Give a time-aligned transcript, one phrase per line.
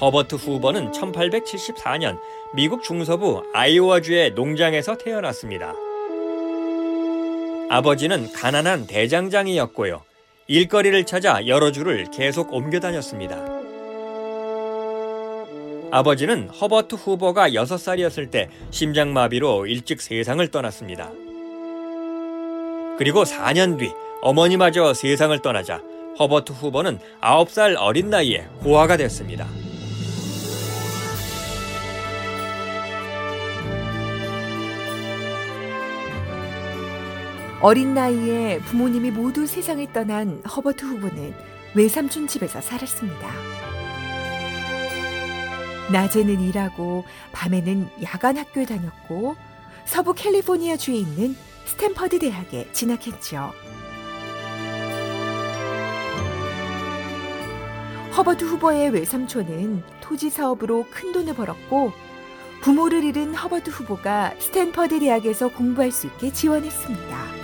[0.00, 2.18] 허버트 후버는 1874년
[2.54, 5.74] 미국 중서부 아이오와주의 농장에서 태어났습니다.
[7.68, 10.02] 아버지는 가난한 대장장이였고요.
[10.46, 13.36] 일거리를 찾아 여러 주를 계속 옮겨 다녔습니다.
[15.92, 21.10] 아버지는 허버트 후버가 6살이었을 때 심장마비로 일찍 세상을 떠났습니다.
[22.96, 25.82] 그리고 4년 뒤 어머니마저 세상을 떠나자
[26.18, 29.46] 허버트 후버는 9살 어린 나이에 고아가 됐습니다.
[37.62, 41.34] 어린 나이에 부모님이 모두 세상을 떠난 허버트 후보는
[41.74, 43.30] 외삼촌 집에서 살았습니다.
[45.92, 49.36] 낮에는 일하고 밤에는 야간 학교에 다녔고
[49.84, 51.36] 서부 캘리포니아 주에 있는
[51.66, 53.52] 스탠퍼드 대학에 진학했죠.
[58.16, 61.92] 허버트 후보의 외삼촌은 토지 사업으로 큰 돈을 벌었고
[62.62, 67.39] 부모를 잃은 허버트 후보가 스탠퍼드 대학에서 공부할 수 있게 지원했습니다.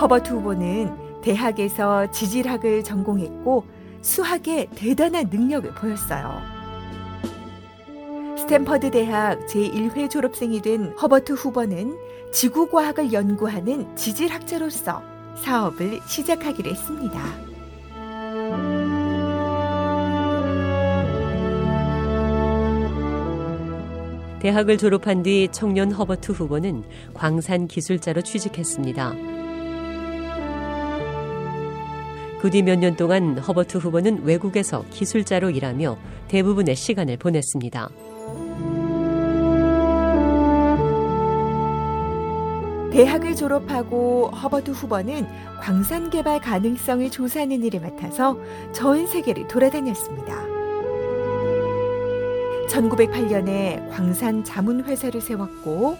[0.00, 3.64] 허버트 후보는 대학에서 지질학을 전공했고
[4.00, 6.40] 수학에 대단한 능력을 보였어요.
[8.38, 11.98] 스탠퍼드 대학 제1회 졸업생이 된 허버트 후보는
[12.32, 15.02] 지구과학을 연구하는 지질학자로서
[15.36, 17.20] 사업을 시작하기로 했습니다.
[24.40, 29.39] 대학을 졸업한 뒤 청년 허버트 후보는 광산 기술자로 취직했습니다.
[32.40, 37.90] 그 뒤 몇 년 동안 허버트 후보는 외국에서 기술자로 일하며 대부분의 시간을 보냈습니다.
[42.92, 45.26] 대학을 졸업하고 허버트 후보는
[45.60, 48.38] 광산 개발 가능성을 조사하는 일을 맡아서
[48.72, 50.34] 전 세계를 돌아다녔습니다.
[52.68, 55.98] 1908년에 광산 자문 회사를 세웠고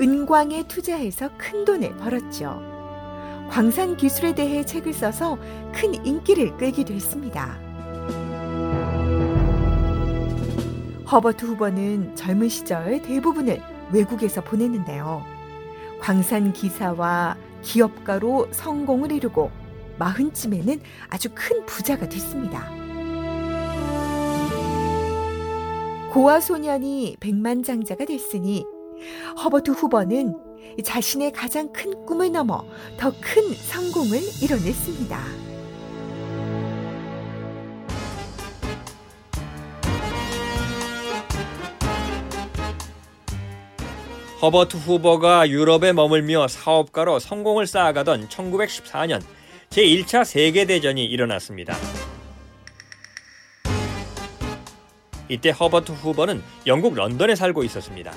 [0.00, 2.71] 은광에 투자해서 큰 돈을 벌었죠.
[3.52, 5.38] 광산 기술에 대해 책을 써서
[5.74, 7.58] 큰 인기를 끌기도 했습니다.
[11.10, 13.60] 허버트 후보는 젊은 시절 대부분을
[13.92, 15.22] 외국에서 보냈는데요.
[16.00, 19.50] 광산 기사와 기업가로 성공을 이루고
[19.98, 20.80] 마흔쯤에는
[21.10, 22.70] 아주 큰 부자가 됐습니다.
[26.10, 28.64] 고아 소년이 백만장자가 됐으니
[29.42, 30.36] 허버트 후보는
[30.84, 32.64] 자신의 가장 큰 꿈을 넘어
[32.98, 35.18] 더 큰 성공을 이뤄냈습니다.
[44.40, 49.22] 허버트 후버가 유럽에 머물며 사업가로 성공을 쌓아가던 1914년
[49.70, 51.76] 제1차 세계대전이 일어났습니다.
[55.28, 58.12] 이때 허버트 후버는 영국 런던에 살고 있었습니다.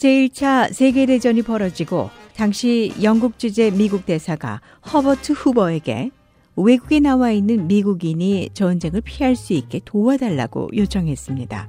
[0.00, 6.10] 제1차 세계대전이 벌어지고 당시 영국 주재 미국 대사가 허버트 후버에게
[6.56, 11.68] 외국에 나와 있는 미국인이 전쟁을 피할 수 있게 도와달라고 요청했습니다.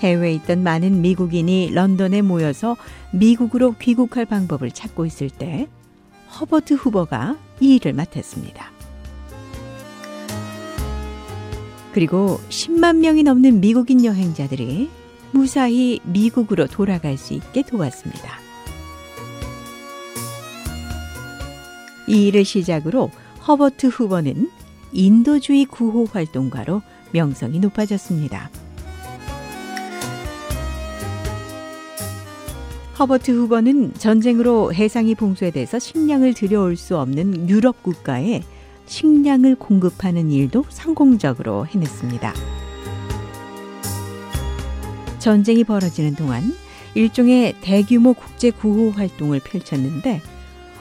[0.00, 2.76] 해외에 있던 많은 미국인이 런던에 모여서
[3.12, 5.68] 미국으로 귀국할 방법을 찾고 있을 때
[6.38, 8.71] 허버트 후버가 이 일을 맡았습니다.
[11.92, 14.90] 그리고 10만 명이 넘는 미국인 여행자들이
[15.32, 18.38] 무사히 미국으로 돌아갈 수 있게 도왔습니다.
[22.08, 23.10] 이 일을 시작으로
[23.46, 24.50] 허버트 후보는
[24.92, 28.50] 인도주의 구호 활동가로 명성이 높아졌습니다.
[32.98, 38.42] 허버트 후보는 전쟁으로 해상이 봉쇄돼서 식량을 들여올 수 없는 유럽 국가에
[38.92, 42.34] 식량을 공급하는 일도 성공적으로 해냈습니다.
[45.18, 46.42] 전쟁이 벌어지는 동안
[46.94, 50.20] 일종의 대규모 국제 구호 활동을 펼쳤는데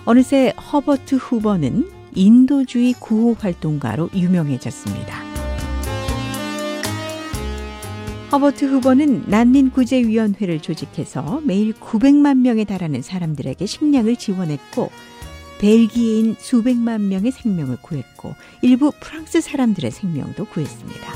[0.04, 5.24] 어느새 허버트 후보는 인도주의 구호 활동가로 유명해졌습니다.
[8.34, 14.92] 허버트 후보는 난민구제위원회를 조직해서 매일 900만 명에 달하는 사람들에게 식량을 지원했고
[15.62, 21.14] 벨기에인 수백만 명의 생명을 구했고 일부 프랑스 사람들의 생명도 구했습니다.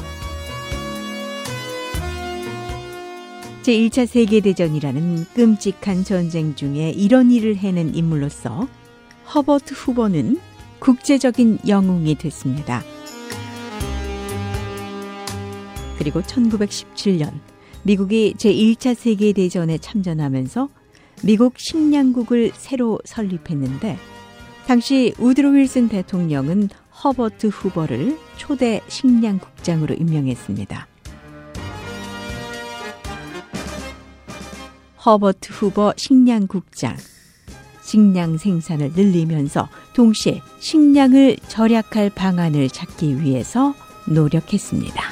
[3.64, 8.68] 제1차 세계대전이라는 끔찍한 전쟁 중에 이런 일을 해낸 인물로서
[9.34, 10.40] 허버트 후보는
[10.78, 12.84] 국제적인 영웅이 됐습니다.
[15.98, 17.32] 그리고 1917년
[17.82, 20.70] 미국이 제1차 세계대전에 참전하면서
[21.24, 23.98] 미국 식량국을 새로 설립했는데
[24.68, 26.70] 당시 우드로 윌슨 대통령은
[27.04, 30.88] 허버트 후보를 초대 식량국장으로 임명했습니다.
[35.06, 36.98] 허버트 후보 식량국장.
[37.84, 43.76] 식량 생산을 늘리면서 동시에 식량을 절약할 방안을 찾기 위해서
[44.08, 45.04] 노력했습니다.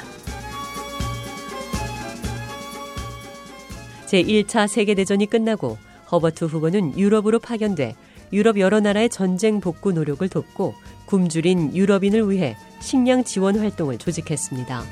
[4.06, 5.78] 제1차 세계대전이 끝나고
[6.10, 7.94] 허버트 후보는 유럽으로 파견돼
[8.34, 10.74] 유럽 여러 나라의 전쟁 복구 노력을 돕고
[11.06, 14.82] 굶주린 유럽인을 위해 식량 지원 활동을 조직했습니다.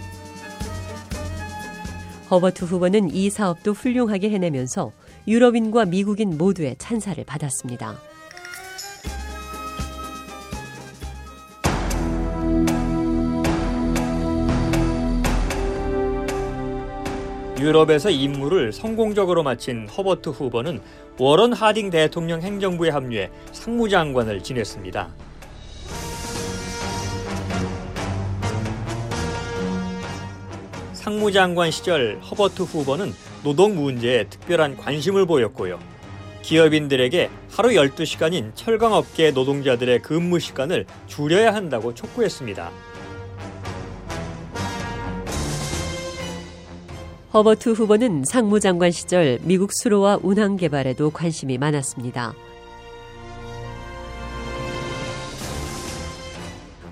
[2.30, 4.92] 허버트 후보는 이 사업도 훌륭하게 해내면서
[5.26, 7.98] 유럽인과 미국인 모두의 찬사를 받았습니다.
[17.62, 20.80] 유럽에서 임무를 성공적으로 마친 허버트 후보는
[21.16, 25.08] 워런 하딩 대통령 행정부에 합류해 상무장관을 지냈습니다.
[30.92, 33.12] 상무장관 시절 허버트 후보는
[33.44, 35.78] 노동 문제에 특별한 관심을 보였고요.
[36.42, 42.91] 기업인들에게 하루 12시간인 철강업계 노동자들의 근무 시간을 줄여야 한다고 촉구했습니다.
[47.34, 52.34] 허버트 후보는 상무장관 시절 미국 수로와 운항 개발에도 관심이 많았습니다.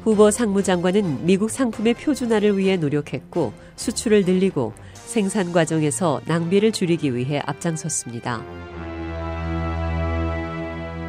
[0.02, 8.42] 후보 상무장관은 미국 상품의 표준화를 위해 노력했고 수출을 늘리고 생산 과정에서 낭비를 줄이기 위해 앞장섰습니다.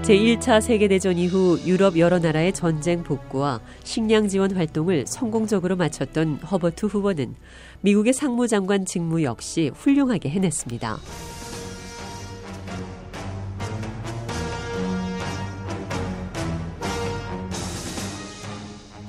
[0.02, 7.36] 제1차 세계대전 이후 유럽 여러 나라의 전쟁 복구와 식량 지원 활동을 성공적으로 마쳤던 허버트 후보는
[7.82, 10.98] 미국의 상무장관 직무 역시 훌륭하게 해냈습니다.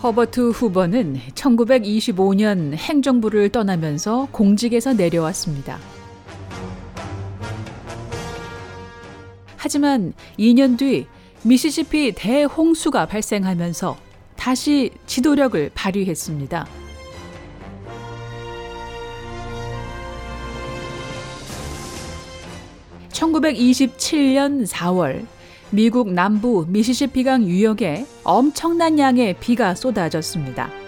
[0.03, 5.79] 허버트 후보는 1925년 행정부를 떠나면서 공직에서 내려왔습니다.
[9.63, 11.07] 하지만 2년 뒤
[11.45, 13.97] 미시시피 대홍수가 발생하면서
[14.35, 16.67] 다시 지도력을 발휘했습니다.
[23.13, 25.25] (1927년 4월)
[25.71, 30.82] 미국 남부 미시시피강 유역에 엄청난 양의 비가 쏟아졌습니다.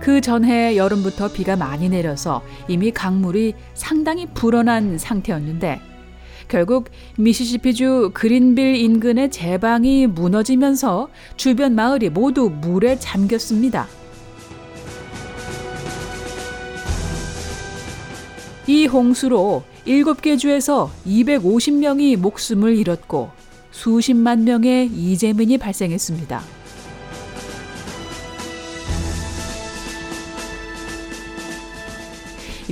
[0.00, 5.80] 그 전해 여름부터 비가 많이 내려서 이미 강물이 상당히 불어난 상태였는데
[6.48, 6.88] 결국
[7.18, 13.86] 미시시피주 그린빌 인근의 제방이 무너지면서 주변 마을이 모두 물에 잠겼습니다.
[18.66, 23.30] 이 홍수로 7개 주에서 250명이 목숨을 잃었고
[23.70, 26.57] 수십만 명의 이재민이 발생했습니다.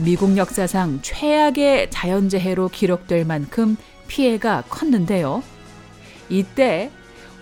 [0.03, 3.77] 미국 역사상 최악의 자연재해로 기록될 만큼
[4.09, 5.43] 피해가 컸는데요.
[6.29, 6.91] 이때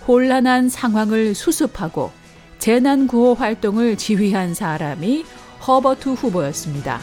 [0.06, 2.12] 혼란한 상황을 수습하고
[2.58, 5.25] 재난 구호 활동을 지휘한 사람이
[5.66, 7.00] 허버트 후보였습니다.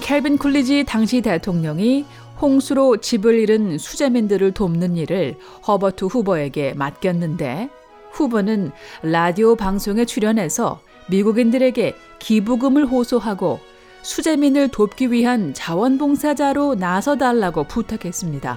[0.00, 2.06] 켈빈 쿨리지 당시 대통령이
[2.40, 5.36] 홍수로 집을 잃은 수재민들을 돕는 일을
[5.66, 7.68] 허버트 후보에게 맡겼는데
[8.12, 8.70] 후보는
[9.02, 13.60] 라디오 방송에 출연해서 미국인들에게 기부금을 호소하고
[14.02, 18.56] 수재민을 돕기 위한 자원봉사자로 나서달라고 부탁했습니다.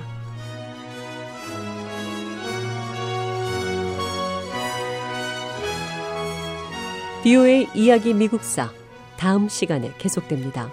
[7.23, 8.69] 비오의 이야기 미국사
[9.17, 10.69] 다음 시간에 계속됩니다.